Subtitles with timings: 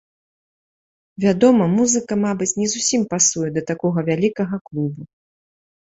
[1.25, 5.01] Вядома, музыка, мабыць, не зусім пасуе да такога вялікага клубу.